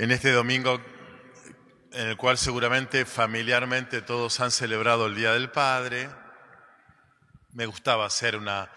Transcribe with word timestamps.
En 0.00 0.12
este 0.12 0.30
domingo, 0.30 0.80
en 1.90 2.06
el 2.10 2.16
cual 2.16 2.38
seguramente 2.38 3.04
familiarmente 3.04 4.00
todos 4.00 4.38
han 4.38 4.52
celebrado 4.52 5.06
el 5.06 5.16
Día 5.16 5.32
del 5.32 5.50
Padre, 5.50 6.08
me 7.52 7.66
gustaba 7.66 8.06
hacer 8.06 8.36
una 8.36 8.70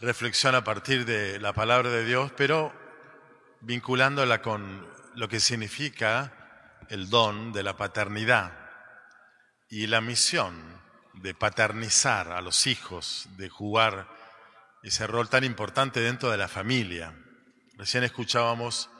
reflexión 0.00 0.56
a 0.56 0.64
partir 0.64 1.04
de 1.04 1.38
la 1.38 1.52
palabra 1.52 1.90
de 1.90 2.04
Dios, 2.04 2.32
pero 2.36 2.74
vinculándola 3.60 4.42
con 4.42 4.90
lo 5.14 5.28
que 5.28 5.38
significa 5.38 6.32
el 6.88 7.10
don 7.10 7.52
de 7.52 7.62
la 7.62 7.76
paternidad 7.76 8.50
y 9.70 9.86
la 9.86 10.00
misión 10.00 10.82
de 11.14 11.32
paternizar 11.32 12.32
a 12.32 12.40
los 12.40 12.66
hijos, 12.66 13.28
de 13.36 13.48
jugar 13.48 14.08
ese 14.82 15.06
rol 15.06 15.28
tan 15.28 15.44
importante 15.44 16.00
dentro 16.00 16.28
de 16.32 16.38
la 16.38 16.48
familia. 16.48 17.14
Recién 17.76 18.02
escuchábamos 18.02 18.90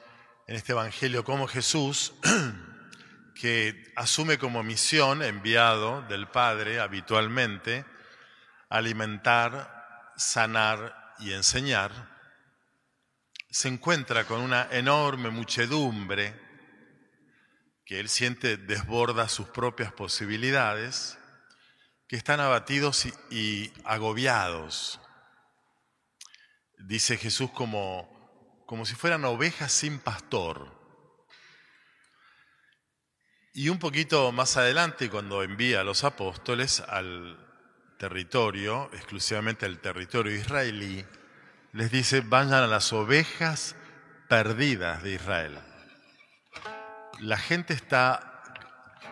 en 0.46 0.54
este 0.54 0.72
Evangelio 0.72 1.24
como 1.24 1.48
Jesús, 1.48 2.14
que 3.34 3.92
asume 3.96 4.38
como 4.38 4.62
misión, 4.62 5.22
enviado 5.22 6.02
del 6.02 6.28
Padre 6.28 6.78
habitualmente, 6.78 7.84
alimentar, 8.68 10.12
sanar 10.16 11.14
y 11.18 11.32
enseñar, 11.32 11.90
se 13.50 13.68
encuentra 13.68 14.24
con 14.24 14.40
una 14.40 14.68
enorme 14.70 15.30
muchedumbre 15.30 16.40
que 17.84 18.00
él 18.00 18.08
siente 18.08 18.56
desborda 18.56 19.28
sus 19.28 19.48
propias 19.48 19.92
posibilidades, 19.92 21.18
que 22.08 22.16
están 22.16 22.38
abatidos 22.40 23.06
y, 23.06 23.12
y 23.30 23.72
agobiados. 23.84 25.00
Dice 26.78 27.16
Jesús 27.16 27.50
como 27.50 28.15
como 28.66 28.84
si 28.84 28.96
fueran 28.96 29.24
ovejas 29.24 29.72
sin 29.72 30.00
pastor. 30.00 30.74
Y 33.54 33.70
un 33.70 33.78
poquito 33.78 34.32
más 34.32 34.56
adelante, 34.56 35.08
cuando 35.08 35.42
envía 35.42 35.80
a 35.80 35.84
los 35.84 36.04
apóstoles 36.04 36.80
al 36.80 37.38
territorio, 37.96 38.90
exclusivamente 38.92 39.64
al 39.64 39.78
territorio 39.78 40.34
israelí, 40.34 41.06
les 41.72 41.90
dice, 41.90 42.20
vayan 42.20 42.54
a 42.54 42.66
las 42.66 42.92
ovejas 42.92 43.76
perdidas 44.28 45.02
de 45.02 45.14
Israel. 45.14 45.58
La 47.20 47.38
gente 47.38 47.72
está 47.72 48.42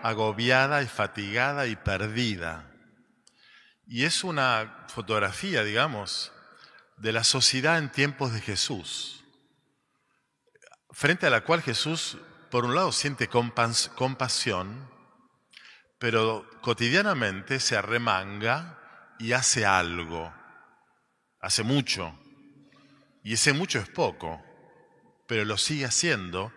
agobiada 0.03 0.83
y 0.83 0.86
fatigada 0.89 1.67
y 1.67 1.77
perdida. 1.77 2.70
Y 3.86 4.05
es 4.05 4.25
una 4.25 4.86
fotografía, 4.89 5.62
digamos, 5.62 6.33
de 6.98 7.12
la 7.12 7.25
sociedad 7.25 7.79
en 7.79 7.91
tiempos 7.91 8.33
de 8.33 8.41
Jesús 8.41 9.23
frente 10.95 11.27
a 11.27 11.31
la 11.31 11.42
cual 11.42 11.61
Jesús, 11.61 12.17
por 12.50 12.64
un 12.64 12.75
lado, 12.75 12.92
siente 12.92 13.28
compasión, 13.28 14.89
pero 15.98 16.48
cotidianamente 16.61 17.61
se 17.61 17.77
arremanga 17.77 18.78
y 19.19 19.33
hace 19.33 19.67
algo, 19.67 20.33
hace 21.41 21.62
mucho, 21.62 22.17
y 23.23 23.34
ese 23.34 23.53
mucho 23.53 23.81
es 23.81 23.89
poco, 23.89 24.42
pero 25.27 25.45
lo 25.45 25.59
sigue 25.59 25.84
haciendo 25.84 26.53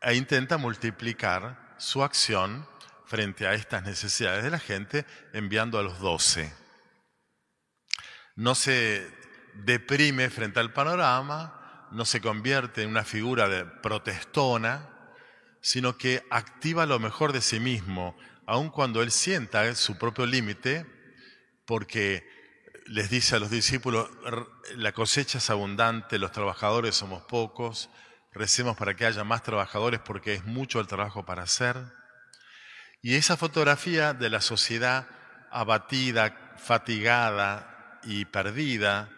e 0.00 0.14
intenta 0.14 0.56
multiplicar 0.56 1.74
su 1.78 2.02
acción 2.02 2.66
frente 3.04 3.46
a 3.46 3.54
estas 3.54 3.82
necesidades 3.82 4.44
de 4.44 4.50
la 4.50 4.58
gente, 4.58 5.04
enviando 5.32 5.78
a 5.78 5.82
los 5.82 5.98
doce. 5.98 6.54
No 8.36 8.54
se 8.54 9.10
deprime 9.54 10.30
frente 10.30 10.60
al 10.60 10.72
panorama, 10.72 11.57
no 11.92 12.04
se 12.04 12.20
convierte 12.20 12.82
en 12.82 12.90
una 12.90 13.04
figura 13.04 13.48
de 13.48 13.64
protestona, 13.64 14.88
sino 15.60 15.96
que 15.98 16.22
activa 16.30 16.86
lo 16.86 16.98
mejor 16.98 17.32
de 17.32 17.40
sí 17.40 17.60
mismo, 17.60 18.16
aun 18.46 18.70
cuando 18.70 19.02
él 19.02 19.10
sienta 19.10 19.74
su 19.74 19.98
propio 19.98 20.26
límite, 20.26 20.86
porque 21.66 22.26
les 22.86 23.10
dice 23.10 23.36
a 23.36 23.38
los 23.38 23.50
discípulos, 23.50 24.08
la 24.76 24.92
cosecha 24.92 25.38
es 25.38 25.50
abundante, 25.50 26.18
los 26.18 26.32
trabajadores 26.32 26.96
somos 26.96 27.22
pocos, 27.24 27.90
recemos 28.32 28.76
para 28.76 28.94
que 28.94 29.04
haya 29.04 29.24
más 29.24 29.42
trabajadores 29.42 30.00
porque 30.00 30.34
es 30.34 30.44
mucho 30.44 30.80
el 30.80 30.86
trabajo 30.86 31.26
para 31.26 31.42
hacer. 31.42 31.76
Y 33.02 33.14
esa 33.14 33.36
fotografía 33.36 34.14
de 34.14 34.30
la 34.30 34.40
sociedad 34.40 35.08
abatida, 35.50 36.56
fatigada 36.56 38.00
y 38.02 38.24
perdida, 38.24 39.10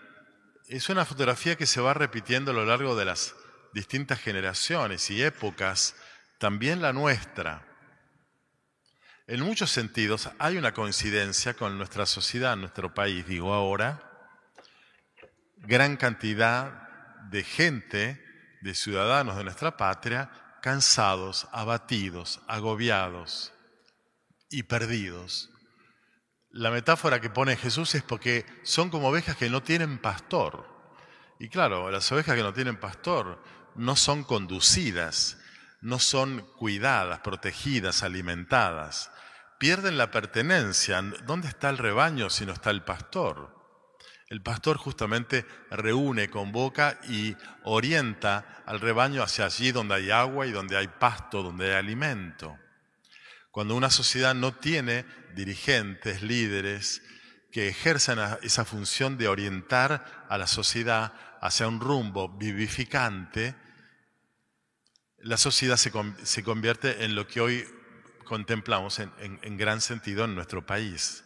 es 0.71 0.89
una 0.89 1.05
fotografía 1.05 1.57
que 1.57 1.67
se 1.67 1.81
va 1.81 1.95
repitiendo 1.95 2.53
a 2.53 2.55
lo 2.55 2.65
largo 2.65 2.95
de 2.95 3.05
las 3.05 3.35
distintas 3.75 4.21
generaciones 4.21 5.11
y 5.11 5.21
épocas, 5.21 5.97
también 6.39 6.81
la 6.81 6.93
nuestra. 6.93 7.67
En 9.27 9.41
muchos 9.41 9.73
sentidos 9.73 10.31
hay 10.39 10.59
una 10.59 10.73
coincidencia 10.73 11.55
con 11.55 11.77
nuestra 11.77 12.07
sociedad, 12.07 12.57
nuestro 12.57 12.95
país, 12.95 13.27
digo 13.27 13.53
ahora, 13.53 14.01
gran 15.57 15.97
cantidad 15.97 16.89
de 17.31 17.43
gente, 17.43 18.25
de 18.63 18.75
ciudadanos 18.75 19.37
de 19.37 19.45
nuestra 19.45 19.77
patria, 19.77 20.31
cansados, 20.63 21.49
abatidos, 21.51 22.41
agobiados 22.47 23.53
y 24.51 24.63
perdidos. 24.63 25.51
La 26.53 26.73
metáfora 26.73 27.21
que 27.21 27.31
pone 27.31 27.57
Jesús 27.57 27.95
es 27.95 28.03
porque 28.03 28.45
son 28.65 28.91
como 28.91 29.09
ovejas 29.09 29.37
que 29.37 29.49
no 29.49 29.63
tienen 29.63 29.99
pastor. 29.99 30.67
Y 31.39 31.49
claro, 31.49 31.91
las 31.93 32.11
ovejas 32.11 32.35
que 32.35 32.43
no 32.43 32.53
tienen 32.53 32.77
pastor 32.77 33.41
no 33.77 33.95
son 33.95 34.25
conducidas, 34.25 35.39
no 35.81 36.01
son 36.01 36.45
cuidadas, 36.57 37.21
protegidas, 37.21 38.03
alimentadas. 38.03 39.13
Pierden 39.59 39.97
la 39.97 40.11
pertenencia. 40.11 41.01
¿Dónde 41.25 41.47
está 41.47 41.71
el 41.71 41.79
rebaño 41.79 42.31
si 42.31 42.45
no 42.45 42.53
está 42.53 42.71
el 42.71 42.83
pastor? 42.83 43.57
El 44.27 44.43
pastor 44.43 44.77
justamente 44.77 45.47
reúne, 45.71 46.31
convoca 46.31 46.99
y 47.09 47.37
orienta 47.63 48.63
al 48.67 48.81
rebaño 48.81 49.23
hacia 49.23 49.45
allí 49.45 49.71
donde 49.71 49.95
hay 49.95 50.11
agua 50.11 50.47
y 50.47 50.53
donde 50.53 50.77
hay 50.77 50.89
pasto, 50.89 51.45
donde 51.45 51.71
hay 51.71 51.79
alimento. 51.79 52.57
Cuando 53.51 53.75
una 53.75 53.91
sociedad 53.91 54.35
no 54.35 54.55
tiene 54.55 55.05
dirigentes, 55.35 56.23
líderes, 56.23 57.03
que 57.51 57.69
ejerzan 57.69 58.39
esa 58.43 58.65
función 58.65 59.19
de 59.19 59.29
orientar 59.29 60.27
a 60.29 60.39
la 60.39 60.47
sociedad 60.47 61.13
hacia 61.41 61.67
un 61.67 61.81
rumbo 61.81 62.29
vivificante, 62.29 63.57
la 65.19 65.37
sociedad 65.37 65.77
se, 65.77 66.43
convierte 66.43 67.05
en 67.05 67.15
lo 67.15 67.27
que 67.27 67.41
hoy 67.41 67.67
contemplamos 68.25 69.01
en, 69.01 69.57
gran 69.57 69.81
sentido 69.81 70.25
en 70.25 70.35
nuestro 70.35 70.65
país. 70.65 71.25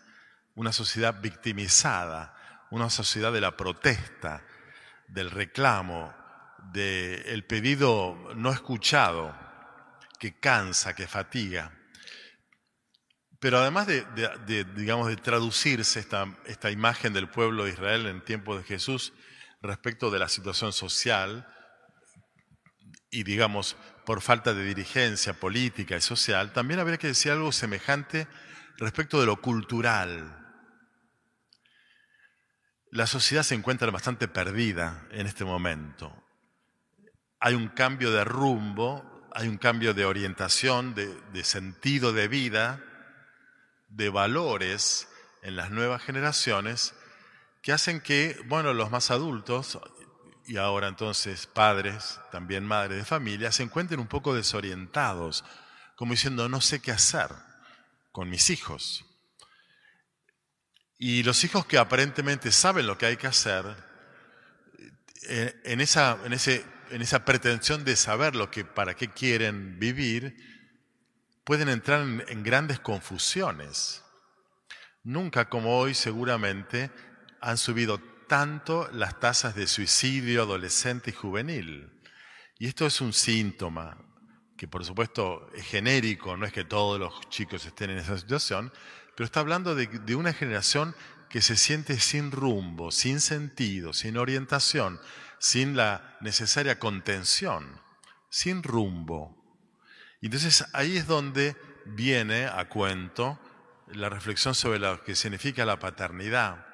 Una 0.55 0.73
sociedad 0.73 1.21
victimizada, 1.21 2.67
una 2.71 2.89
sociedad 2.91 3.33
de 3.33 3.41
la 3.41 3.57
protesta, 3.57 4.45
del 5.09 5.31
reclamo, 5.31 6.15
del 6.73 7.45
pedido 7.45 8.33
no 8.35 8.51
escuchado, 8.51 9.37
que 10.19 10.39
cansa, 10.39 10.95
que 10.95 11.07
fatiga. 11.07 11.73
Pero 13.45 13.59
además 13.59 13.87
de, 13.87 14.65
digamos, 14.75 15.09
de 15.09 15.17
traducirse 15.17 16.01
esta, 16.01 16.35
esta 16.47 16.71
imagen 16.71 17.13
del 17.13 17.29
pueblo 17.29 17.65
de 17.65 17.73
Israel 17.73 18.07
en 18.07 18.25
tiempos 18.25 18.57
de 18.57 18.65
Jesús 18.65 19.13
respecto 19.61 20.11
de 20.11 20.19
la 20.19 20.31
situación 20.31 20.73
social 20.73 21.47
y, 23.11 23.23
digamos, 23.23 23.77
por 24.07 24.23
falta 24.23 24.55
de 24.55 24.65
dirigencia 24.65 25.35
política 25.35 25.95
y 25.95 26.01
social, 26.01 26.55
también 26.55 26.81
habría 26.81 26.97
que 26.97 27.09
decir 27.09 27.33
algo 27.33 27.53
semejante 27.53 28.29
respecto 28.79 29.21
de 29.21 29.27
lo 29.27 29.43
cultural. 29.43 30.43
La 32.93 33.07
sociedad 33.07 33.43
se 33.43 33.57
encuentra 33.57 33.91
bastante 33.91 34.27
perdida 34.27 35.07
en 35.11 35.27
este 35.27 35.45
momento. 35.45 36.17
Hay 37.41 37.53
un 37.53 37.69
cambio 37.69 38.11
de 38.11 38.25
rumbo, 38.25 39.29
hay 39.35 39.49
un 39.49 39.59
cambio 39.59 39.93
de 39.93 40.07
orientación, 40.07 40.95
de, 40.95 41.15
de 41.35 41.45
sentido 41.45 42.15
de 42.15 42.27
vida 42.27 42.83
de 43.95 44.09
valores 44.09 45.09
en 45.43 45.57
las 45.57 45.71
nuevas 45.71 46.03
generaciones 46.03 46.95
que 47.63 47.73
hacen 47.73 48.01
que, 48.01 48.37
bueno, 48.47 48.75
los 48.75 48.91
más 48.91 49.11
adultos 49.11 49.79
y 50.47 50.57
ahora 50.59 50.89
entonces 50.89 51.47
padres, 51.47 52.21
también 52.31 52.65
madres 52.65 52.99
de 52.99 53.05
familia, 53.05 53.53
se 53.53 53.63
encuentren 53.63 54.01
un 54.01 54.07
poco 54.07 54.35
desorientados, 54.35 55.45
como 55.97 56.13
diciendo, 56.13 56.49
no 56.49 56.61
sé 56.61 56.81
qué 56.81 56.91
hacer 56.91 57.31
con 58.13 58.29
mis 58.29 58.51
hijos. 58.51 59.07
Y 60.99 61.23
los 61.23 61.43
hijos 61.45 61.65
que 61.67 61.79
aparentemente 61.79 62.53
saben 62.53 62.87
lo 62.87 62.99
que 62.99 63.07
hay 63.07 63.17
que 63.17 63.27
hacer, 63.27 63.65
eh, 65.29 65.61
en 65.65 65.81
esa, 65.81 66.19
en 66.25 66.33
ese, 66.33 66.65
en 66.91 67.01
esa 67.01 67.25
pretensión 67.25 67.85
de 67.85 67.97
saber 67.97 68.37
lo 68.37 68.51
que, 68.51 68.65
para 68.65 68.95
qué 68.95 69.09
quieren 69.09 69.79
vivir, 69.79 70.37
pueden 71.45 71.69
entrar 71.69 72.01
en, 72.01 72.43
grandes 72.43 72.81
confusiones. 72.81 74.03
Nunca 75.03 75.49
como 75.49 75.79
hoy 75.79 75.95
seguramente 75.95 76.91
han 77.41 77.59
subido 77.59 77.99
tanto 78.27 78.89
las 78.93 79.21
tasas 79.21 79.55
de 79.55 79.67
suicidio 79.67 80.43
adolescente 80.43 81.11
y 81.11 81.13
juvenil. 81.15 81.93
Y 82.59 82.67
esto 82.67 82.87
es 82.87 83.01
un 83.01 83.13
síntoma 83.13 83.99
que 84.57 84.69
por 84.69 84.85
supuesto 84.85 85.51
es 85.55 85.67
genérico, 85.67 86.37
no 86.37 86.47
es 86.47 86.53
que 86.53 86.65
todos 86.65 86.99
los 86.99 87.29
chicos 87.29 87.67
estén 87.67 87.91
en 87.91 87.99
esa 87.99 88.17
situación, 88.17 88.73
pero 89.17 89.25
está 89.25 89.41
hablando 89.41 89.75
de, 89.75 90.15
una 90.15 90.33
generación 90.33 90.95
que 91.29 91.43
se 91.43 91.57
siente 91.57 91.99
sin 91.99 92.31
rumbo, 92.31 92.91
sin 92.91 93.21
sentido, 93.21 93.93
sin 93.93 94.17
orientación, 94.17 95.01
sin 95.39 95.77
la 95.77 96.17
necesaria 96.21 96.79
contención, 96.79 97.81
sin 98.31 98.63
rumbo. 98.63 99.44
Entonces 100.27 100.65
ahí 100.73 100.97
es 100.97 101.07
donde 101.07 101.55
viene 101.85 102.47
a 102.47 102.67
cuento 102.69 103.39
la 103.89 104.09
reflexión 104.09 104.55
sobre 104.55 104.79
lo 104.79 105.03
que 105.05 105.15
significa 105.15 105.67
la 105.67 105.79
paternidad. 105.79 106.67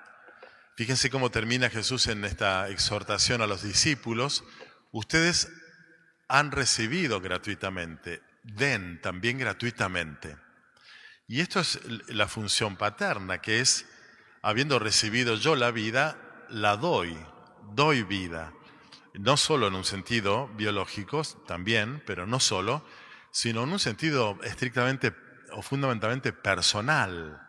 Fíjense 0.76 1.10
cómo 1.10 1.30
termina 1.30 1.68
Jesús 1.68 2.06
en 2.06 2.24
esta 2.24 2.68
exhortación 2.68 3.42
a 3.42 3.48
los 3.48 3.62
discípulos. 3.62 4.44
Ustedes 4.92 5.50
han 6.28 6.52
recibido 6.52 7.20
gratuitamente, 7.20 8.22
den 8.44 9.00
también 9.00 9.38
gratuitamente. 9.38 10.36
Y 11.26 11.40
esto 11.40 11.58
es 11.58 11.80
la 12.08 12.28
función 12.28 12.76
paterna, 12.76 13.40
que 13.40 13.60
es, 13.60 13.84
habiendo 14.42 14.78
recibido 14.78 15.34
yo 15.34 15.56
la 15.56 15.72
vida, 15.72 16.16
la 16.50 16.76
doy, 16.76 17.18
doy 17.72 18.04
vida. 18.04 18.52
No 19.14 19.36
solo 19.36 19.66
en 19.66 19.74
un 19.74 19.84
sentido 19.84 20.48
biológico, 20.54 21.22
también, 21.46 22.00
pero 22.06 22.26
no 22.26 22.38
solo, 22.38 22.84
sino 23.30 23.64
en 23.64 23.72
un 23.72 23.78
sentido 23.78 24.38
estrictamente 24.42 25.14
o 25.52 25.62
fundamentalmente 25.62 26.32
personal. 26.32 27.40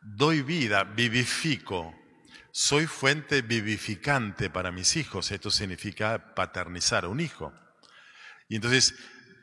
Doy 0.00 0.42
vida, 0.42 0.84
vivifico, 0.84 1.94
soy 2.50 2.86
fuente 2.86 3.42
vivificante 3.42 4.50
para 4.50 4.70
mis 4.70 4.96
hijos. 4.96 5.30
Esto 5.30 5.50
significa 5.50 6.34
paternizar 6.34 7.04
a 7.04 7.08
un 7.08 7.20
hijo. 7.20 7.52
Y 8.48 8.56
entonces, 8.56 8.94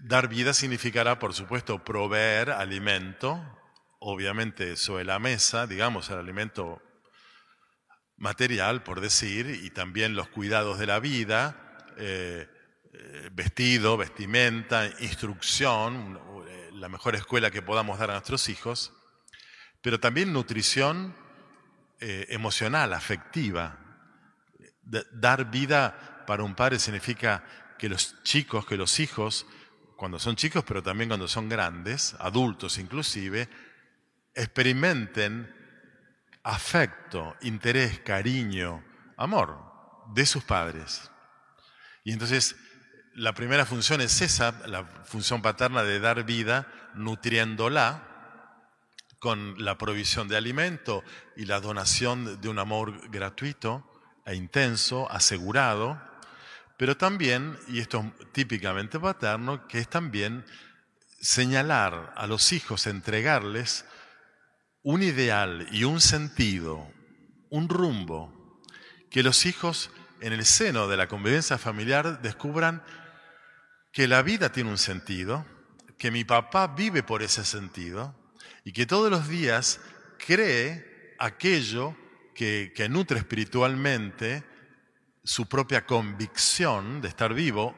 dar 0.02 0.28
vida 0.28 0.54
significará, 0.54 1.18
por 1.18 1.34
supuesto, 1.34 1.84
proveer 1.84 2.52
alimento, 2.52 3.44
obviamente 4.00 4.76
sobre 4.76 5.06
la 5.06 5.18
mesa, 5.18 5.66
digamos, 5.66 6.10
el 6.10 6.20
alimento 6.20 6.82
material, 8.18 8.84
por 8.84 9.02
decir, 9.02 9.48
y 9.48 9.72
también 9.72 10.16
los 10.16 10.28
cuidados 10.28 10.78
de 10.78 10.86
la 10.86 11.00
vida, 11.00 11.78
eh, 11.98 12.48
eh, 13.00 13.30
vestido, 13.32 13.96
vestimenta, 13.96 14.86
instrucción, 15.00 16.20
eh, 16.48 16.70
la 16.74 16.90
mejor 16.90 17.16
escuela 17.16 17.50
que 17.50 17.62
podamos 17.62 17.98
dar 17.98 18.10
a 18.10 18.14
nuestros 18.14 18.50
hijos, 18.50 18.94
pero 19.82 20.00
también 20.00 20.34
nutrición 20.34 21.16
emocional, 22.02 22.94
afectiva. 22.94 23.78
dar 25.12 25.52
vida 25.52 26.24
para 26.26 26.44
un 26.44 26.56
padre 26.56 26.80
significa 26.80 27.44
que 27.78 27.90
los 27.90 28.24
chicos, 28.24 28.66
que 28.66 28.78
los 28.78 29.02
hijos, 29.02 29.46
cuando 29.98 30.18
son 30.18 30.38
chicos, 30.38 30.64
pero 30.66 30.82
también 30.82 31.10
cuando 31.10 31.28
son 31.28 31.50
grandes, 31.50 32.16
adultos 32.20 32.78
inclusive, 32.78 33.50
experimenten 34.34 35.54
afecto, 36.44 37.36
interés, 37.42 38.00
cariño, 38.00 38.84
amor 39.18 39.60
de 40.14 40.26
sus 40.26 40.44
padres. 40.44 41.12
Y 42.04 42.14
entonces 42.14 42.56
la 43.20 43.34
primera 43.34 43.66
función 43.66 44.00
es 44.00 44.22
esa, 44.22 44.54
la 44.66 44.86
función 45.04 45.42
paterna 45.42 45.84
de 45.84 46.00
dar 46.00 46.24
vida, 46.24 46.68
nutriéndola 46.96 48.06
con 49.20 49.62
la 49.62 49.78
provisión 49.78 50.30
de 50.30 50.38
alimento 50.38 51.04
y 51.36 51.44
la 51.44 51.60
donación 51.60 52.40
de 52.40 52.48
un 52.48 52.60
amor 52.60 53.10
gratuito 53.10 53.86
e 54.26 54.36
intenso, 54.36 55.12
asegurado, 55.12 56.02
pero 56.78 56.96
también, 56.96 57.60
y 57.68 57.80
esto 57.80 58.06
es 58.22 58.32
típicamente 58.32 58.98
paterno, 59.02 59.68
que 59.68 59.80
es 59.80 59.90
también 59.90 60.46
señalar 61.20 62.14
a 62.16 62.26
los 62.26 62.54
hijos, 62.54 62.88
entregarles 62.88 63.84
un 64.82 65.04
ideal 65.04 65.68
y 65.74 65.84
un 65.84 66.00
sentido, 66.00 66.90
un 67.50 67.68
rumbo, 67.68 68.62
que 69.12 69.24
los 69.24 69.46
hijos 69.46 69.92
en 70.22 70.32
el 70.32 70.46
seno 70.46 70.88
de 70.88 70.96
la 70.96 71.08
convivencia 71.08 71.58
familiar 71.58 72.22
descubran 72.22 72.82
que 73.92 74.08
la 74.08 74.22
vida 74.22 74.52
tiene 74.52 74.70
un 74.70 74.78
sentido, 74.78 75.46
que 75.98 76.12
mi 76.12 76.24
papá 76.24 76.68
vive 76.68 77.04
por 77.04 77.22
ese 77.22 77.44
sentido 77.44 78.16
y 78.64 78.72
que 78.72 78.86
todos 78.86 79.12
los 79.12 79.28
días 79.28 79.80
cree 80.18 81.16
aquello 81.20 81.96
que, 82.34 82.88
nutre 82.90 83.20
espiritualmente 83.20 84.44
su 85.24 85.48
propia 85.48 85.86
convicción 85.86 87.02
de 87.02 87.10
estar 87.10 87.34
vivo 87.34 87.76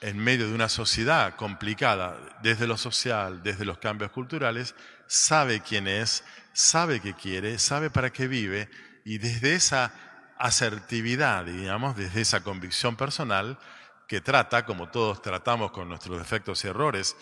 en 0.00 0.18
medio 0.18 0.48
de 0.48 0.54
una 0.54 0.68
sociedad 0.68 1.36
complicada, 1.36 2.18
desde 2.42 2.66
lo 2.66 2.76
social, 2.76 3.42
desde 3.42 3.64
los 3.64 3.78
cambios 3.78 4.10
culturales, 4.10 4.74
sabe 5.06 5.60
quién 5.60 5.86
es, 5.86 6.24
sabe 6.52 7.00
qué 7.00 7.14
quiere, 7.14 7.58
sabe 7.58 7.88
para 7.88 8.10
qué 8.10 8.26
vive, 8.26 8.68
y 9.04 9.18
desde 9.18 9.54
esa 9.54 9.94
asertividad, 10.36 11.44
digamos, 11.44 11.96
desde 11.96 12.20
esa 12.20 12.42
convicción 12.42 12.96
personal, 12.96 13.58
que 14.08 14.20
trata, 14.20 14.64
como 14.64 14.88
todos 14.90 15.22
tratamos 15.22 15.70
con 15.70 15.88
nuestros 15.88 16.18
defectos 16.18 16.64
y 16.64 16.68
errores, 16.68 17.16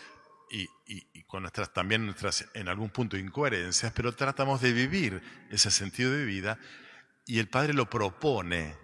y, 0.51 0.69
con 1.25 1.43
nuestras 1.43 1.73
también 1.73 2.05
nuestras 2.05 2.47
en 2.55 2.69
algún 2.69 2.91
punto 2.91 3.17
incoherencias, 3.17 3.93
pero 3.93 4.13
tratamos 4.13 4.61
de 4.61 4.73
vivir 4.73 5.23
ese 5.51 5.71
sentido 5.71 6.13
de 6.13 6.25
vida, 6.25 6.59
y 7.27 7.39
el 7.39 7.49
Padre 7.49 7.73
lo 7.73 7.91
propone 7.91 8.77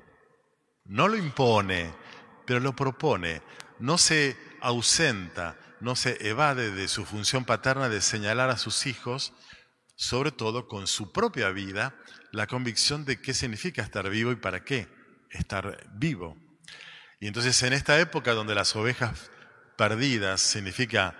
no 0.90 1.06
lo 1.06 1.16
impone, 1.16 1.94
pero 2.46 2.58
lo 2.58 2.74
propone. 2.74 3.42
No 3.78 3.96
se 3.96 4.36
ausenta, 4.60 5.56
no 5.80 5.94
se 5.94 6.28
evade 6.28 6.72
de 6.72 6.88
su 6.88 7.04
función 7.04 7.44
paterna 7.44 7.88
de 7.88 8.00
señalar 8.00 8.50
a 8.50 8.56
sus 8.56 8.86
hijos, 8.86 9.32
sobre 9.94 10.32
todo 10.32 10.66
con 10.66 10.88
su 10.88 11.12
propia 11.12 11.50
vida, 11.50 11.94
la 12.32 12.48
convicción 12.48 13.04
de 13.04 13.20
qué 13.20 13.34
significa 13.34 13.82
estar 13.82 14.10
vivo 14.10 14.32
y 14.32 14.36
para 14.36 14.64
qué 14.64 14.88
estar 15.30 15.86
vivo. 15.94 16.36
Y 17.20 17.28
entonces 17.28 17.62
en 17.62 17.72
esta 17.72 18.00
época 18.00 18.32
donde 18.32 18.54
las 18.54 18.74
ovejas 18.74 19.30
perdidas 19.76 20.40
significa 20.40 21.14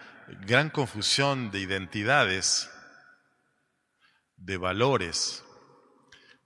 gran 0.47 0.71
confusión 0.71 1.51
de 1.51 1.61
identidades, 1.61 2.69
de 4.37 4.57
valores, 4.57 5.45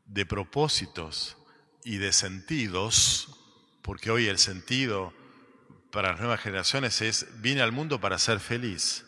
de 0.04 0.26
propósitos, 0.26 1.36
y 1.84 1.98
de 1.98 2.12
sentidos, 2.12 3.28
porque 3.82 4.10
hoy 4.10 4.26
el 4.26 4.38
sentido 4.38 5.12
para 5.92 6.12
las 6.12 6.20
nuevas 6.20 6.40
generaciones 6.40 7.00
es, 7.02 7.26
vine 7.40 7.60
al 7.60 7.72
mundo 7.72 8.00
para 8.00 8.18
ser 8.18 8.40
feliz. 8.40 9.04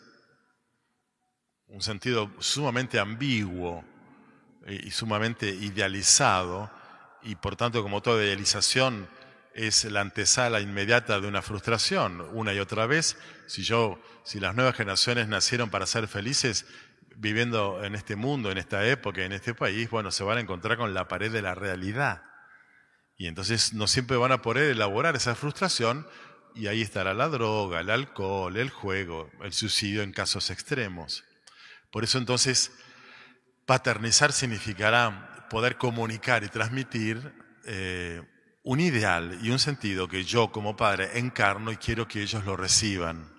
Un 1.65 1.81
sentido 1.81 2.31
sumamente 2.39 2.99
ambiguo 2.99 3.83
y 4.67 4.91
sumamente 4.91 5.49
idealizado, 5.49 6.71
y 7.23 7.35
por 7.35 7.55
tanto 7.55 7.81
como 7.81 8.01
toda 8.01 8.23
idealización 8.23 9.09
es 9.57 9.85
la 9.85 10.01
antesala 10.01 10.61
inmediata 10.61 11.19
de 11.19 11.27
una 11.27 11.41
frustración, 11.41 12.21
una 12.31 12.53
y 12.53 12.59
otra 12.59 12.85
vez. 12.85 13.17
Si 13.47 13.63
yo, 13.63 13.99
si 14.23 14.39
las 14.39 14.55
nuevas 14.55 14.75
generaciones 14.75 15.27
nacieron 15.27 15.71
para 15.71 15.87
ser 15.87 16.07
felices, 16.07 16.67
viviendo 17.15 17.83
en 17.83 17.95
este 17.95 18.15
mundo, 18.15 18.51
en 18.51 18.59
esta 18.59 18.85
época, 18.87 19.23
en 19.23 19.31
este 19.31 19.55
país, 19.55 19.89
bueno, 19.89 20.11
se 20.11 20.23
van 20.23 20.37
a 20.37 20.41
encontrar 20.41 20.77
con 20.77 20.93
la 20.93 21.07
pared 21.07 21.31
de 21.31 21.41
la 21.41 21.55
realidad. 21.55 22.21
Y 23.17 23.25
entonces 23.25 23.73
no 23.73 23.87
siempre 23.87 24.15
van 24.15 24.31
a 24.31 24.43
poder 24.43 24.69
elaborar 24.69 25.15
esa 25.15 25.33
frustración 25.33 26.07
y 26.53 26.67
ahí 26.67 26.83
estará 26.83 27.15
la 27.15 27.27
droga, 27.27 27.79
el 27.79 27.89
alcohol, 27.89 28.55
el 28.57 28.69
juego, 28.69 29.31
el 29.41 29.53
suicidio 29.53 30.03
en 30.03 30.11
casos 30.11 30.51
extremos. 30.51 31.23
Por 31.91 32.03
eso 32.03 32.19
entonces 32.19 32.71
paternizar 33.65 34.31
significará 34.31 35.47
poder 35.49 35.77
comunicar 35.77 36.43
y 36.43 36.49
transmitir 36.49 37.33
eh, 37.65 38.21
un 38.67 38.81
ideal 38.81 39.39
y 39.41 39.49
un 39.49 39.59
sentido 39.59 40.09
que 40.09 40.25
yo 40.25 40.51
como 40.51 40.75
padre 40.75 41.19
encarno 41.19 41.71
y 41.71 41.77
quiero 41.77 42.05
que 42.05 42.21
ellos 42.21 42.43
lo 42.43 42.57
reciban. 42.57 43.31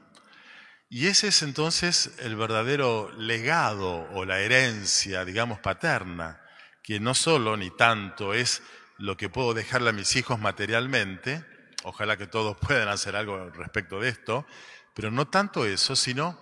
Y 0.89 1.09
ese 1.09 1.29
es 1.29 1.43
entonces 1.43 2.13
el 2.21 2.35
verdadero 2.35 3.13
legado 3.13 4.09
o 4.15 4.25
la 4.25 4.41
herencia, 4.41 5.27
digamos, 5.27 5.59
paterna, 5.59 6.41
que 6.83 6.99
no 6.99 7.13
solo 7.13 7.59
ni 7.59 7.69
tanto 7.69 8.33
es 8.33 8.63
lo 8.97 9.19
que 9.19 9.29
puedo 9.29 9.53
dejarle 9.53 9.91
a 9.91 9.93
mis 9.93 10.17
hijos 10.17 10.41
materialmente, 10.41 11.45
ojalá 11.85 12.17
que 12.17 12.27
todos 12.27 12.57
puedan 12.67 12.89
hacer 12.89 13.15
algo 13.15 13.51
respecto 13.51 14.01
de 14.01 14.09
esto, 14.09 14.47
pero 14.95 15.11
no 15.11 15.29
tanto 15.29 15.67
eso, 15.67 15.95
sino 15.95 16.41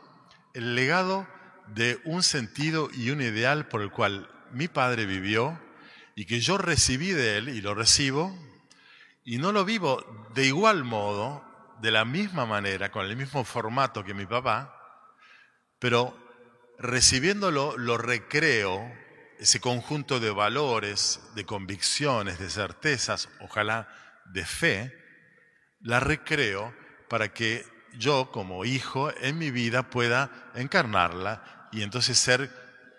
el 0.54 0.76
legado 0.76 1.26
de 1.66 2.00
un 2.04 2.22
sentido 2.22 2.88
y 2.92 3.10
un 3.10 3.20
ideal 3.20 3.66
por 3.66 3.82
el 3.82 3.90
cual 3.90 4.30
mi 4.52 4.68
padre 4.68 5.06
vivió 5.06 5.60
y 6.14 6.24
que 6.24 6.38
yo 6.38 6.56
recibí 6.56 7.10
de 7.10 7.38
él 7.38 7.48
y 7.48 7.60
lo 7.60 7.74
recibo, 7.74 8.32
y 9.26 9.38
no 9.38 9.50
lo 9.50 9.64
vivo 9.64 10.30
de 10.34 10.46
igual 10.46 10.84
modo, 10.84 11.44
de 11.80 11.90
la 11.90 12.04
misma 12.04 12.46
manera, 12.46 12.92
con 12.92 13.04
el 13.04 13.16
mismo 13.16 13.44
formato 13.44 14.04
que 14.04 14.14
mi 14.14 14.24
papá, 14.24 14.72
pero 15.80 16.16
recibiéndolo 16.78 17.76
lo 17.76 17.98
recreo 17.98 18.80
ese 19.40 19.60
conjunto 19.60 20.20
de 20.20 20.30
valores, 20.30 21.20
de 21.34 21.44
convicciones, 21.44 22.38
de 22.38 22.48
certezas, 22.48 23.28
ojalá 23.40 23.88
de 24.26 24.46
fe, 24.46 24.96
la 25.80 25.98
recreo 25.98 26.72
para 27.08 27.34
que 27.34 27.66
yo 27.98 28.30
como 28.30 28.64
hijo 28.64 29.12
en 29.20 29.38
mi 29.38 29.50
vida 29.50 29.90
pueda 29.90 30.52
encarnarla 30.54 31.68
y 31.72 31.82
entonces 31.82 32.16
ser, 32.16 32.50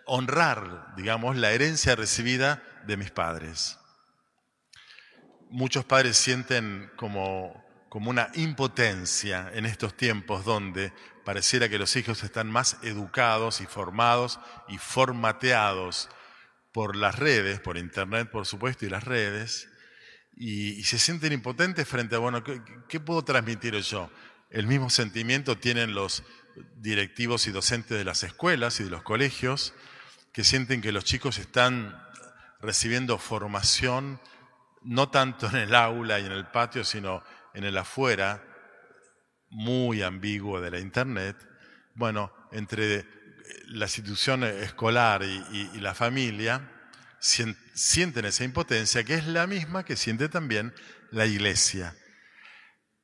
honrar, 0.06 0.94
digamos, 0.98 1.38
la 1.38 1.52
herencia 1.52 1.96
recibida 1.96 2.62
de 2.86 2.98
mis 2.98 3.12
padres. 3.12 3.77
Muchos 5.50 5.86
padres 5.86 6.18
sienten 6.18 6.92
como, 6.96 7.64
como 7.90 8.10
una 8.10 8.30
impotencia 8.36 9.50
en 9.54 9.66
estos 9.66 9.96
tiempos 9.96 10.44
donde 10.46 10.92
pareciera 11.24 11.70
que 11.70 11.80
los 11.80 11.96
hijos 11.96 12.24
están 12.24 12.50
más 12.50 12.78
educados 12.84 13.62
y 13.62 13.66
formados 13.66 14.40
y 14.68 14.78
formateados 14.78 16.10
por 16.72 16.96
las 16.96 17.18
redes, 17.18 17.60
por 17.60 17.78
internet 17.78 18.30
por 18.32 18.46
supuesto 18.46 18.86
y 18.86 18.90
las 18.90 19.04
redes, 19.04 19.68
y, 20.40 20.84
se 20.84 21.00
sienten 21.00 21.34
impotentes 21.34 21.88
frente 21.88 22.16
a, 22.16 22.20
bueno, 22.20 22.44
¿qué, 22.44 23.00
puedo 23.00 23.24
transmitir 23.24 23.74
yo? 23.76 24.12
El 24.52 24.68
mismo 24.68 24.90
sentimiento 24.90 25.58
tienen 25.58 25.96
los 25.96 26.24
directivos 26.76 27.48
y 27.48 27.52
docentes 27.52 27.98
de 27.98 28.06
las 28.06 28.24
escuelas 28.24 28.80
y 28.80 28.84
de 28.84 28.92
los 28.92 29.02
colegios, 29.02 29.74
que 30.34 30.44
sienten 30.44 30.82
que 30.82 30.92
los 30.92 31.06
chicos 31.06 31.40
están 31.40 32.00
recibiendo 32.62 33.18
formación 33.18 34.22
no 34.88 35.10
tanto 35.10 35.48
en 35.48 35.58
el 35.58 35.76
aula 35.76 36.20
y 36.20 36.26
en 36.26 36.32
el 36.32 36.48
patio, 36.48 36.84
sino 36.84 37.24
en 37.54 37.64
el 37.64 37.78
afuera, 37.78 38.44
muy 39.50 40.02
ambiguo 40.02 40.60
de 40.60 40.72
la 40.72 40.80
Internet. 40.80 41.38
Bueno, 41.94 42.34
entre 42.52 43.06
la 43.68 43.86
institución 43.86 44.44
escolar 44.44 45.24
y 45.24 45.80
la 45.80 45.94
familia, 45.94 46.72
sienten 47.20 48.26
esa 48.26 48.44
impotencia, 48.44 49.04
que 49.04 49.16
es 49.16 49.28
la 49.28 49.48
misma 49.48 49.84
que 49.84 49.96
siente 49.96 50.30
también 50.30 50.74
la 51.12 51.26
iglesia, 51.26 51.96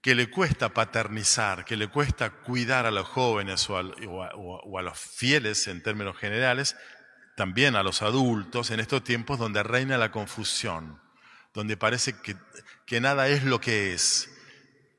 que 0.01 0.15
le 0.15 0.29
cuesta 0.29 0.69
paternizar, 0.69 1.65
que 1.65 1.77
le 1.77 1.87
cuesta 1.87 2.29
cuidar 2.29 2.85
a 2.85 2.91
los 2.91 3.07
jóvenes 3.07 3.69
o 3.69 3.77
a, 3.77 4.81
los 4.81 4.99
fieles 4.99 5.67
en 5.67 5.81
términos 5.81 6.17
generales, 6.17 6.75
también 7.35 7.75
a 7.75 7.83
los 7.83 8.01
adultos 8.01 8.69
en 8.69 8.79
estos 8.79 9.03
tiempos 9.03 9.39
donde 9.39 9.63
reina 9.63 9.97
la 9.97 10.11
confusión, 10.11 11.01
donde 11.53 11.77
parece 11.77 12.15
que, 12.85 13.01
nada 13.01 13.27
es 13.27 13.43
lo 13.43 13.59
que 13.59 13.93
es, 13.93 14.29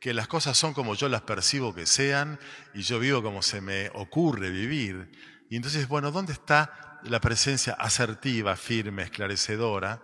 que 0.00 0.14
las 0.14 0.28
cosas 0.28 0.56
son 0.56 0.74
como 0.74 0.94
yo 0.94 1.08
las 1.08 1.22
percibo 1.22 1.74
que 1.74 1.86
sean 1.86 2.38
y 2.74 2.82
yo 2.82 2.98
vivo 2.98 3.22
como 3.22 3.42
se 3.42 3.60
me 3.60 3.90
ocurre 3.94 4.50
vivir. 4.50 5.10
Y 5.50 5.56
entonces, 5.56 5.88
bueno, 5.88 6.10
¿dónde 6.10 6.32
está 6.32 7.00
la 7.04 7.20
presencia 7.20 7.74
asertiva, 7.74 8.56
firme, 8.56 9.02
esclarecedora 9.02 10.02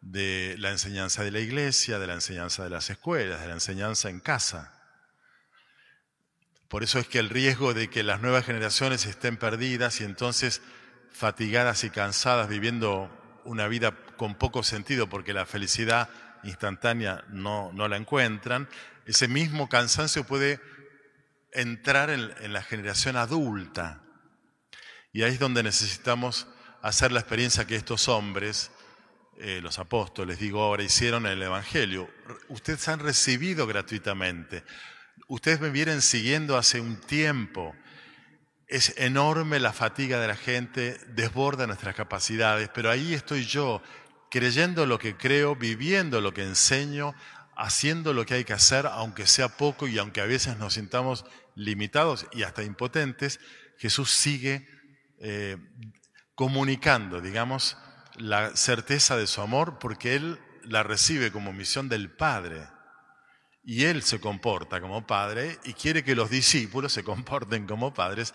de 0.00 0.56
la 0.58 0.70
enseñanza 0.70 1.22
de 1.22 1.30
la 1.30 1.40
iglesia, 1.40 1.98
de 1.98 2.06
la 2.06 2.14
enseñanza 2.14 2.64
de 2.64 2.70
las 2.70 2.90
escuelas, 2.90 3.40
de 3.40 3.48
la 3.48 3.54
enseñanza 3.54 4.08
en 4.08 4.20
casa. 4.20 4.74
Por 6.68 6.82
eso 6.82 6.98
es 6.98 7.06
que 7.06 7.18
el 7.18 7.28
riesgo 7.28 7.74
de 7.74 7.90
que 7.90 8.02
las 8.02 8.20
nuevas 8.20 8.44
generaciones 8.44 9.06
estén 9.06 9.36
perdidas 9.36 10.00
y 10.00 10.04
entonces 10.04 10.62
fatigadas 11.12 11.84
y 11.84 11.90
cansadas 11.90 12.48
viviendo 12.48 13.10
una 13.44 13.66
vida 13.68 13.94
con 14.20 14.34
poco 14.34 14.62
sentido 14.62 15.08
porque 15.08 15.32
la 15.32 15.46
felicidad 15.46 16.10
instantánea 16.42 17.24
no, 17.30 17.72
no 17.72 17.88
la 17.88 17.96
encuentran, 17.96 18.68
ese 19.06 19.28
mismo 19.28 19.70
cansancio 19.70 20.24
puede 20.24 20.60
entrar 21.52 22.10
en, 22.10 22.52
la 22.52 22.62
generación 22.62 23.16
adulta 23.16 24.02
y 25.10 25.22
ahí 25.22 25.32
es 25.32 25.38
donde 25.38 25.62
necesitamos 25.62 26.46
hacer 26.82 27.12
la 27.12 27.20
experiencia 27.20 27.66
que 27.66 27.76
estos 27.76 28.08
hombres, 28.08 28.70
eh, 29.38 29.60
los 29.62 29.78
apóstoles, 29.78 30.38
digo 30.38 30.60
ahora, 30.60 30.82
hicieron 30.82 31.24
en 31.24 31.32
el 31.32 31.42
Evangelio. 31.42 32.10
Ustedes 32.50 32.86
han 32.88 32.98
recibido 32.98 33.66
gratuitamente. 33.66 34.64
Ustedes 35.28 35.60
me 35.60 35.70
vienen 35.70 36.02
siguiendo 36.02 36.58
hace 36.58 36.78
un 36.78 37.00
tiempo. 37.00 37.74
Es 38.66 38.92
enorme 38.98 39.60
la 39.60 39.72
fatiga 39.72 40.20
de 40.20 40.28
la 40.28 40.36
gente, 40.36 41.00
desborda 41.08 41.66
nuestras 41.66 41.94
capacidades, 41.94 42.68
pero 42.74 42.90
ahí 42.90 43.14
estoy 43.14 43.46
yo, 43.46 43.82
creyendo 44.30 44.86
lo 44.86 44.98
que 44.98 45.16
creo, 45.16 45.56
viviendo 45.56 46.20
lo 46.20 46.32
que 46.32 46.42
enseño, 46.42 47.14
haciendo 47.56 48.14
lo 48.14 48.24
que 48.24 48.34
hay 48.34 48.44
que 48.44 48.52
hacer, 48.52 48.86
aunque 48.86 49.26
sea 49.26 49.48
poco 49.48 49.86
y 49.86 49.98
aunque 49.98 50.20
a 50.20 50.26
veces 50.26 50.56
nos 50.56 50.74
sintamos 50.74 51.24
limitados 51.54 52.26
y 52.32 52.44
hasta 52.44 52.62
impotentes, 52.62 53.40
Jesús 53.76 54.10
sigue 54.10 54.66
eh, 55.18 55.58
comunicando, 56.34 57.20
digamos, 57.20 57.76
la 58.16 58.56
certeza 58.56 59.16
de 59.16 59.26
su 59.26 59.40
amor 59.40 59.78
porque 59.78 60.14
Él 60.14 60.38
la 60.62 60.82
recibe 60.82 61.32
como 61.32 61.52
misión 61.52 61.88
del 61.88 62.10
Padre. 62.10 62.66
Y 63.62 63.84
Él 63.84 64.02
se 64.02 64.20
comporta 64.20 64.80
como 64.80 65.06
Padre 65.06 65.58
y 65.64 65.74
quiere 65.74 66.02
que 66.02 66.14
los 66.14 66.30
discípulos 66.30 66.92
se 66.92 67.04
comporten 67.04 67.66
como 67.66 67.92
padres 67.92 68.32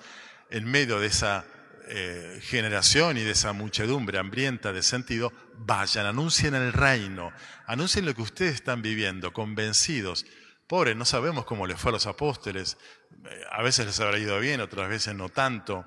en 0.51 0.65
medio 0.65 0.99
de 0.99 1.07
esa 1.07 1.45
eh, 1.87 2.39
generación 2.41 3.17
y 3.17 3.21
de 3.21 3.31
esa 3.31 3.53
muchedumbre 3.53 4.17
hambrienta 4.17 4.73
de 4.73 4.83
sentido, 4.83 5.31
vayan, 5.57 6.05
anuncien 6.05 6.55
el 6.55 6.73
reino, 6.73 7.31
anuncien 7.67 8.05
lo 8.05 8.15
que 8.15 8.21
ustedes 8.21 8.55
están 8.55 8.81
viviendo, 8.81 9.33
convencidos. 9.33 10.25
Pobre, 10.67 10.95
no 10.95 11.05
sabemos 11.05 11.45
cómo 11.45 11.67
les 11.67 11.79
fue 11.79 11.89
a 11.89 11.93
los 11.93 12.07
apóstoles, 12.07 12.77
eh, 13.25 13.41
a 13.51 13.61
veces 13.61 13.85
les 13.85 13.99
habrá 13.99 14.17
ido 14.17 14.39
bien, 14.39 14.61
otras 14.61 14.89
veces 14.89 15.15
no 15.15 15.29
tanto. 15.29 15.85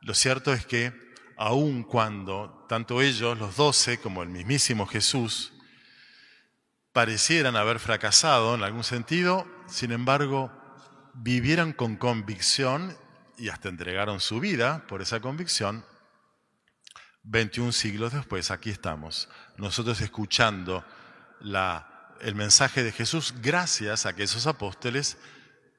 Lo 0.00 0.14
cierto 0.14 0.52
es 0.52 0.66
que 0.66 0.92
aun 1.36 1.82
cuando 1.82 2.66
tanto 2.68 3.02
ellos, 3.02 3.38
los 3.38 3.56
doce, 3.56 3.98
como 3.98 4.22
el 4.22 4.28
mismísimo 4.28 4.86
Jesús, 4.86 5.52
parecieran 6.92 7.56
haber 7.56 7.78
fracasado 7.78 8.54
en 8.54 8.62
algún 8.62 8.84
sentido, 8.84 9.46
sin 9.66 9.92
embargo, 9.92 10.52
vivieran 11.14 11.72
con 11.72 11.96
convicción 11.96 12.96
y 13.38 13.48
hasta 13.48 13.68
entregaron 13.68 14.20
su 14.20 14.40
vida 14.40 14.86
por 14.86 15.02
esa 15.02 15.20
convicción, 15.20 15.84
21 17.24 17.72
siglos 17.72 18.12
después, 18.12 18.50
aquí 18.50 18.70
estamos, 18.70 19.28
nosotros 19.56 20.00
escuchando 20.00 20.84
el 22.20 22.34
mensaje 22.34 22.82
de 22.82 22.92
Jesús 22.92 23.34
gracias 23.40 24.06
a 24.06 24.14
que 24.14 24.22
esos 24.24 24.46
apóstoles, 24.46 25.18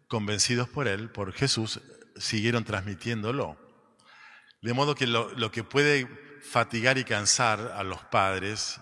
convencidos 0.08 0.70
por 0.70 0.88
él, 0.88 1.10
por 1.10 1.34
Jesús, 1.34 1.82
siguieron 2.18 2.64
transmitiéndolo. 2.64 3.58
De 4.62 4.74
modo 4.74 4.96
que 4.96 5.08
lo, 5.08 5.52
que 5.52 5.64
puede 5.64 6.08
fatigar 6.42 6.98
y 6.98 7.04
cansar 7.04 7.74
a 7.76 7.84
los 7.84 8.02
padres 8.06 8.80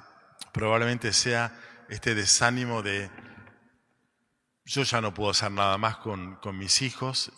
probablemente 0.52 1.14
sea 1.14 1.58
este 1.90 2.14
desánimo 2.14 2.82
de 2.82 3.10
yo 4.66 4.84
ya 4.84 5.02
no 5.02 5.14
puedo 5.14 5.32
hacer 5.32 5.52
nada 5.52 5.78
más 5.78 5.98
con, 5.98 6.36
con, 6.36 6.58
mis 6.58 6.82
hijos, 6.82 7.32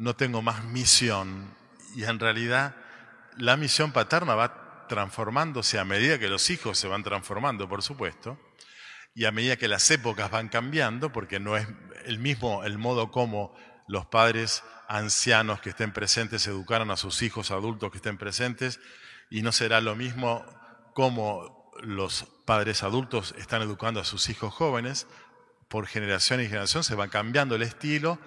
no 0.00 0.16
tengo 0.16 0.40
más 0.40 0.64
misión. 0.64 1.54
Y 1.94 2.04
en 2.04 2.18
realidad 2.18 2.74
la 3.36 3.58
misión 3.58 3.92
paterna 3.92 4.34
va 4.34 4.86
transformándose 4.88 5.78
a 5.78 5.84
medida 5.84 6.18
que 6.18 6.28
los 6.28 6.48
hijos 6.48 6.78
se 6.78 6.88
van 6.88 7.04
transformando, 7.04 7.68
por 7.68 7.82
supuesto, 7.82 8.40
y 9.14 9.26
a 9.26 9.30
medida 9.30 9.56
que 9.56 9.68
las 9.68 9.90
épocas 9.90 10.30
van 10.30 10.48
cambiando, 10.48 11.12
porque 11.12 11.38
no 11.38 11.56
es 11.56 11.68
el 12.06 12.18
mismo 12.18 12.64
el 12.64 12.78
modo 12.78 13.10
como 13.10 13.54
los 13.88 14.06
padres 14.06 14.64
ancianos 14.88 15.60
que 15.60 15.70
estén 15.70 15.92
presentes 15.92 16.46
educaron 16.46 16.90
a 16.90 16.96
sus 16.96 17.20
hijos 17.20 17.50
adultos 17.50 17.90
que 17.90 17.98
estén 17.98 18.16
presentes 18.16 18.80
y 19.28 19.42
no 19.42 19.52
será 19.52 19.82
lo 19.82 19.96
mismo 19.96 20.46
como 20.94 21.70
los 21.82 22.24
padres 22.46 22.82
adultos 22.82 23.34
están 23.36 23.60
educando 23.60 24.00
a 24.00 24.04
sus 24.04 24.30
hijos 24.30 24.54
jóvenes. 24.54 25.06
Por 25.68 25.86
generación 25.86 26.40
y 26.40 26.46
generación 26.46 26.84
se 26.84 26.94
va 26.94 27.08
cambiando 27.08 27.54
el 27.54 27.62
estilo, 27.62 28.18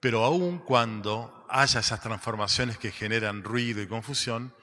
pero 0.00 0.24
aun 0.24 0.58
cuando 0.58 1.46
haya 1.48 1.80
esas 1.80 2.00
transformaciones 2.00 2.78
que 2.78 2.92
generan 2.92 3.42
ruido 3.42 3.82
y 3.82 3.86
confusión, 3.86 4.54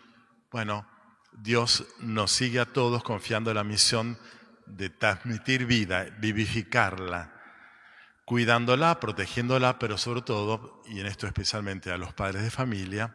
bueno, 0.51 0.87
Dios 1.33 1.85
nos 1.99 2.31
sigue 2.31 2.59
a 2.59 2.65
todos 2.65 3.03
confiando 3.03 3.53
la 3.53 3.63
misión 3.63 4.17
de 4.65 4.89
transmitir 4.89 5.65
vida, 5.65 6.05
vivificarla, 6.19 7.33
cuidándola, 8.25 8.99
protegiéndola, 8.99 9.77
pero 9.79 9.97
sobre 9.97 10.21
todo, 10.21 10.81
y 10.87 10.99
en 10.99 11.05
esto 11.05 11.27
especialmente 11.27 11.91
a 11.91 11.97
los 11.97 12.13
padres 12.13 12.43
de 12.43 12.51
familia, 12.51 13.13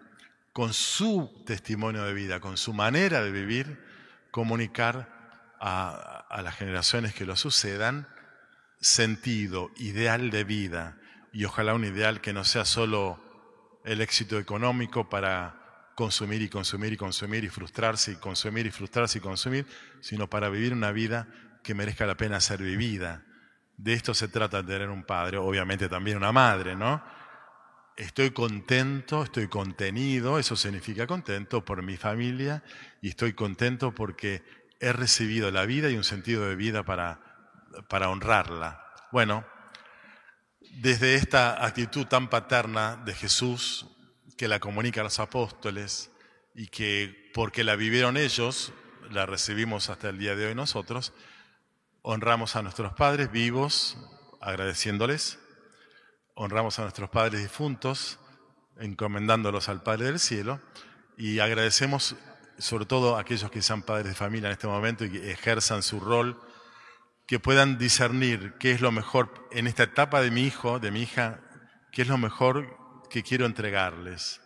con 0.52 0.72
su 0.72 1.42
testimonio 1.46 2.04
de 2.04 2.14
vida, 2.14 2.40
con 2.40 2.56
su 2.56 2.72
manera 2.72 3.22
de 3.22 3.30
vivir, 3.30 3.84
comunicar 4.30 5.20
a, 5.60 6.40
las 6.42 6.54
generaciones 6.56 7.14
que 7.14 7.26
lo 7.26 7.36
sucedan 7.36 8.08
sentido, 8.80 9.70
ideal 9.76 10.30
de 10.30 10.44
vida, 10.44 10.96
y 11.32 11.44
ojalá 11.44 11.74
un 11.74 11.84
ideal 11.84 12.20
que 12.20 12.32
no 12.32 12.44
sea 12.44 12.64
solo 12.64 13.18
el 13.84 14.00
éxito 14.00 14.38
económico 14.38 15.08
para 15.08 15.92
consumir 15.94 16.42
y 16.42 16.48
consumir 16.48 16.92
y 16.92 16.96
consumir 16.96 17.44
y 17.44 17.48
frustrarse 17.48 18.12
y 18.12 18.16
consumir 18.16 18.66
y 18.66 18.70
frustrarse 18.70 19.18
y 19.18 19.20
consumir, 19.20 19.66
sino 20.00 20.28
para 20.28 20.48
vivir 20.48 20.72
una 20.72 20.92
vida 20.92 21.28
que 21.62 21.74
merezca 21.74 22.06
la 22.06 22.16
pena 22.16 22.40
ser 22.40 22.62
vivida, 22.62 23.24
de 23.76 23.94
esto 23.94 24.12
se 24.12 24.28
trata 24.28 24.62
de 24.62 24.72
tener 24.74 24.90
un 24.90 25.04
padre, 25.04 25.38
obviamente 25.38 25.88
también 25.88 26.18
una 26.18 26.32
madre, 26.32 26.76
¿no? 26.76 27.02
Estoy 27.96 28.30
contento, 28.30 29.22
estoy 29.22 29.48
contenido, 29.48 30.38
eso 30.38 30.54
significa 30.54 31.06
contento 31.06 31.64
por 31.64 31.82
mi 31.82 31.96
familia 31.96 32.62
y 33.00 33.08
estoy 33.08 33.32
contento 33.32 33.94
porque 33.94 34.42
he 34.80 34.92
recibido 34.92 35.50
la 35.50 35.64
vida 35.64 35.90
y 35.90 35.96
un 35.96 36.04
sentido 36.04 36.46
de 36.46 36.56
vida 36.56 36.82
para, 36.82 37.20
para 37.88 38.10
honrarla. 38.10 38.84
Bueno, 39.12 39.46
desde 40.70 41.14
esta 41.14 41.64
actitud 41.64 42.06
tan 42.06 42.28
paterna 42.28 42.96
de 43.04 43.14
Jesús 43.14 43.86
que 44.36 44.48
la 44.48 44.60
comunica 44.60 45.00
a 45.00 45.04
los 45.04 45.20
apóstoles 45.20 46.10
y 46.54 46.68
que 46.68 47.30
porque 47.34 47.64
la 47.64 47.76
vivieron 47.76 48.16
ellos, 48.16 48.72
la 49.10 49.26
recibimos 49.26 49.90
hasta 49.90 50.08
el 50.08 50.18
día 50.18 50.34
de 50.34 50.46
hoy 50.46 50.54
nosotros, 50.54 51.12
honramos 52.02 52.56
a 52.56 52.62
nuestros 52.62 52.94
padres 52.94 53.30
vivos, 53.30 53.98
agradeciéndoles, 54.40 55.38
honramos 56.34 56.78
a 56.78 56.82
nuestros 56.82 57.10
padres 57.10 57.42
difuntos, 57.42 58.18
encomendándolos 58.78 59.68
al 59.68 59.82
Padre 59.82 60.06
del 60.06 60.18
Cielo, 60.18 60.60
y 61.16 61.40
agradecemos 61.40 62.16
sobre 62.58 62.86
todo 62.86 63.16
a 63.16 63.20
aquellos 63.20 63.50
que 63.50 63.62
sean 63.62 63.82
padres 63.82 64.06
de 64.06 64.14
familia 64.14 64.48
en 64.48 64.52
este 64.52 64.66
momento 64.66 65.04
y 65.04 65.10
que 65.10 65.32
ejerzan 65.32 65.82
su 65.82 66.00
rol, 66.00 66.40
que 67.30 67.38
puedan 67.38 67.78
discernir 67.78 68.54
qué 68.58 68.72
es 68.72 68.80
lo 68.80 68.90
mejor 68.90 69.48
en 69.52 69.68
esta 69.68 69.84
etapa 69.84 70.20
de 70.20 70.32
mi 70.32 70.42
hijo, 70.42 70.80
de 70.80 70.90
mi 70.90 71.02
hija, 71.02 71.40
qué 71.92 72.02
es 72.02 72.08
lo 72.08 72.18
mejor 72.18 72.76
que 73.08 73.22
quiero 73.22 73.46
entregarles. 73.46 74.40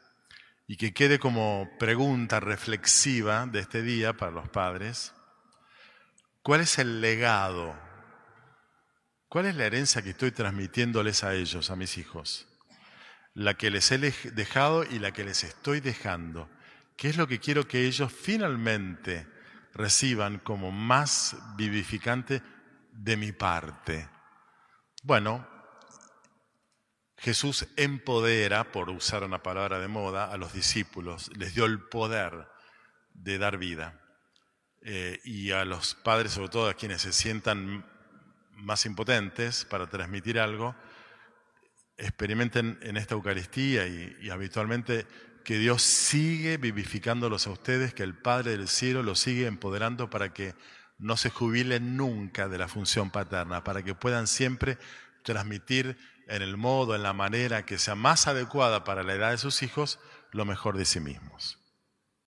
Y 0.67 0.77
que 0.77 0.93
quede 0.93 1.19
como 1.19 1.67
pregunta 1.79 2.41
reflexiva 2.41 3.47
de 3.47 3.61
este 3.61 3.81
día 3.81 4.13
para 4.13 4.33
los 4.33 4.51
padres, 4.51 5.15
¿cuál 6.43 6.61
es 6.61 6.79
el 6.79 7.01
legado? 7.01 7.75
¿Cuál 9.31 9.47
es 9.47 9.57
la 9.57 9.65
herencia 9.65 10.03
que 10.03 10.11
estoy 10.11 10.33
transmitiéndoles 10.33 11.25
a 11.25 11.33
ellos, 11.33 11.71
a 11.71 11.77
mis 11.77 11.97
hijos? 11.97 12.47
La 13.33 13.55
que 13.55 13.71
les 13.71 13.91
he 13.93 13.99
dejado 13.99 14.85
y 14.85 14.99
la 14.99 15.11
que 15.13 15.25
les 15.25 15.43
estoy 15.43 15.81
dejando. 15.81 16.51
¿Qué 16.99 17.09
es 17.09 17.17
lo 17.17 17.29
que 17.29 17.41
quiero 17.41 17.67
que 17.67 17.87
ellos 17.87 18.13
finalmente 18.13 19.27
reciban 19.73 20.39
como 20.39 20.71
más 20.71 21.35
vivificante 21.57 22.43
de 22.95 23.17
mi 23.17 23.33
parte? 23.33 24.09
Bueno, 25.03 25.47
Jesús 27.19 27.67
empodera, 27.77 28.73
por 28.73 28.91
usar 28.91 29.25
una 29.25 29.43
palabra 29.43 29.79
de 29.79 29.89
moda, 29.89 30.31
a 30.31 30.37
los 30.37 30.53
discípulos, 30.53 31.31
les 31.37 31.55
dio 31.55 31.65
el 31.65 31.81
poder 31.81 32.49
de 33.13 33.39
dar 33.39 33.59
vida. 33.59 34.01
Eh, 34.83 35.21
y 35.25 35.51
a 35.51 35.65
los 35.65 35.95
padres, 35.95 36.33
sobre 36.33 36.51
todo 36.51 36.69
a 36.69 36.75
quienes 36.75 37.03
se 37.03 37.13
sientan 37.13 37.87
más 38.53 38.87
impotentes 38.87 39.65
para 39.65 39.89
transmitir 39.89 40.39
algo, 40.39 40.77
experimenten 41.97 42.79
en 42.83 42.97
esta 42.97 43.15
Eucaristía 43.15 43.87
y 43.87 44.31
habitualmente 44.31 45.07
que 45.45 45.59
Dios 45.59 45.83
sigue 45.83 46.57
vivificándolos 46.57 47.47
a 47.47 47.51
ustedes, 47.51 47.95
que 47.95 48.03
el 48.03 48.15
Padre 48.15 48.53
del 48.53 48.67
cielo 48.67 49.03
los 49.03 49.21
sigue 49.21 49.47
empoderando 49.47 50.11
para 50.11 50.33
que 50.33 50.55
no 50.99 51.17
se 51.17 51.31
jubilen 51.31 51.97
nunca 51.97 52.49
de 52.49 52.59
la 52.59 52.69
función 52.69 53.11
paterna, 53.11 53.65
para 53.65 53.83
que 53.83 53.95
puedan 53.95 54.27
siempre 54.27 54.79
transmitir 55.23 55.97
en 56.29 56.43
el 56.43 56.57
modo, 56.57 56.95
en 56.95 57.03
la 57.03 57.13
manera 57.13 57.67
que 57.67 57.79
sea 57.79 57.95
más 57.95 58.27
adecuada 58.27 58.85
para 58.85 59.03
la 59.03 59.15
edad 59.15 59.31
de 59.31 59.39
sus 59.39 59.63
hijos, 59.63 59.99
lo 60.33 60.45
mejor 60.45 60.77
de 60.77 60.85
sí 60.85 61.01
mismos. 61.01 61.64